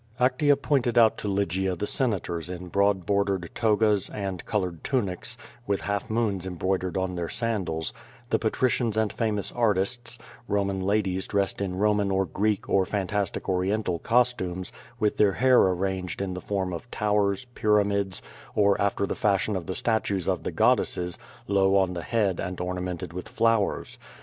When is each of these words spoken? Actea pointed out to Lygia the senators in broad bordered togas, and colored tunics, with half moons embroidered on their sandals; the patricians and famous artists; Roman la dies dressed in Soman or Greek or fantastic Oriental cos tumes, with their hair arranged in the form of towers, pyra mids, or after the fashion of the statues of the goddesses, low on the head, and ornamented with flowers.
Actea 0.19 0.59
pointed 0.59 0.97
out 0.97 1.15
to 1.19 1.27
Lygia 1.27 1.75
the 1.75 1.85
senators 1.85 2.49
in 2.49 2.69
broad 2.69 3.05
bordered 3.05 3.51
togas, 3.53 4.09
and 4.09 4.43
colored 4.47 4.83
tunics, 4.83 5.37
with 5.67 5.81
half 5.81 6.09
moons 6.09 6.47
embroidered 6.47 6.97
on 6.97 7.13
their 7.13 7.29
sandals; 7.29 7.93
the 8.31 8.39
patricians 8.39 8.97
and 8.97 9.13
famous 9.13 9.51
artists; 9.51 10.17
Roman 10.47 10.81
la 10.81 10.95
dies 11.01 11.27
dressed 11.27 11.61
in 11.61 11.73
Soman 11.75 12.11
or 12.11 12.25
Greek 12.25 12.67
or 12.67 12.83
fantastic 12.83 13.47
Oriental 13.47 13.99
cos 13.99 14.33
tumes, 14.33 14.71
with 14.99 15.17
their 15.17 15.33
hair 15.33 15.61
arranged 15.61 16.19
in 16.19 16.33
the 16.33 16.41
form 16.41 16.73
of 16.73 16.89
towers, 16.89 17.45
pyra 17.53 17.85
mids, 17.85 18.23
or 18.55 18.81
after 18.81 19.05
the 19.05 19.13
fashion 19.13 19.55
of 19.55 19.67
the 19.67 19.75
statues 19.75 20.27
of 20.27 20.41
the 20.41 20.51
goddesses, 20.51 21.19
low 21.47 21.75
on 21.75 21.93
the 21.93 22.01
head, 22.01 22.39
and 22.39 22.59
ornamented 22.59 23.13
with 23.13 23.29
flowers. 23.29 23.99